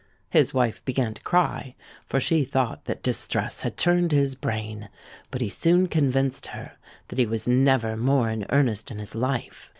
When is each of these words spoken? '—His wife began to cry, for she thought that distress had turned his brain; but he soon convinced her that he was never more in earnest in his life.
'—His 0.31 0.51
wife 0.51 0.83
began 0.83 1.13
to 1.13 1.21
cry, 1.21 1.75
for 2.07 2.19
she 2.19 2.43
thought 2.43 2.85
that 2.85 3.03
distress 3.03 3.61
had 3.61 3.77
turned 3.77 4.11
his 4.11 4.33
brain; 4.33 4.89
but 5.29 5.41
he 5.41 5.47
soon 5.49 5.85
convinced 5.85 6.47
her 6.47 6.71
that 7.09 7.19
he 7.19 7.27
was 7.27 7.47
never 7.47 7.95
more 7.95 8.27
in 8.27 8.47
earnest 8.49 8.89
in 8.89 8.97
his 8.97 9.13
life. 9.13 9.69